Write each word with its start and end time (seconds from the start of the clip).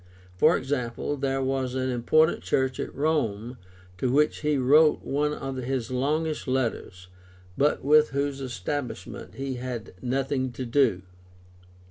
For 0.35 0.57
example, 0.57 1.15
there 1.15 1.43
was 1.43 1.75
an 1.75 1.91
important 1.91 2.41
church 2.41 2.79
at 2.79 2.91
Rome 2.95 3.59
to 3.99 4.11
which 4.11 4.39
he 4.39 4.57
wrote 4.57 5.03
one 5.03 5.31
of 5.31 5.57
his 5.57 5.91
longest 5.91 6.47
letters 6.47 7.05
but 7.55 7.85
with 7.85 8.09
whose 8.09 8.41
establishment 8.41 9.35
he 9.35 9.57
had 9.57 9.89
had 9.89 9.93
nothing 10.01 10.51
to 10.53 10.65
do. 10.65 11.01